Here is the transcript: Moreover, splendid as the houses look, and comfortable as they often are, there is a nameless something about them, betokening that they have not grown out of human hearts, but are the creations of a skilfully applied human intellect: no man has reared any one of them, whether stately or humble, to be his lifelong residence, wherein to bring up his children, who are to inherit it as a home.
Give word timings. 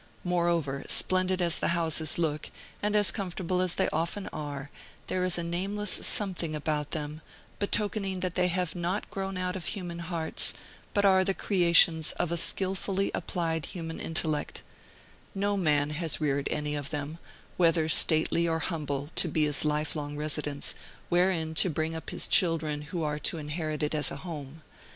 Moreover, 0.23 0.83
splendid 0.87 1.43
as 1.43 1.59
the 1.59 1.67
houses 1.77 2.17
look, 2.17 2.49
and 2.81 2.97
comfortable 3.13 3.61
as 3.61 3.75
they 3.75 3.87
often 3.93 4.27
are, 4.33 4.71
there 5.05 5.23
is 5.23 5.37
a 5.37 5.43
nameless 5.43 5.91
something 5.91 6.55
about 6.55 6.89
them, 6.89 7.21
betokening 7.59 8.21
that 8.21 8.33
they 8.33 8.47
have 8.47 8.73
not 8.73 9.07
grown 9.11 9.37
out 9.37 9.55
of 9.55 9.67
human 9.67 9.99
hearts, 9.99 10.55
but 10.95 11.05
are 11.05 11.23
the 11.23 11.35
creations 11.35 12.13
of 12.13 12.31
a 12.31 12.37
skilfully 12.37 13.11
applied 13.13 13.67
human 13.67 13.99
intellect: 13.99 14.63
no 15.35 15.55
man 15.55 15.91
has 15.91 16.19
reared 16.19 16.47
any 16.49 16.73
one 16.73 16.79
of 16.79 16.89
them, 16.89 17.19
whether 17.57 17.87
stately 17.87 18.47
or 18.47 18.57
humble, 18.57 19.11
to 19.15 19.27
be 19.27 19.43
his 19.45 19.63
lifelong 19.63 20.17
residence, 20.17 20.73
wherein 21.09 21.53
to 21.53 21.69
bring 21.69 21.93
up 21.93 22.09
his 22.09 22.27
children, 22.27 22.81
who 22.89 23.03
are 23.03 23.19
to 23.19 23.37
inherit 23.37 23.83
it 23.83 23.93
as 23.93 24.09
a 24.09 24.15
home. 24.25 24.63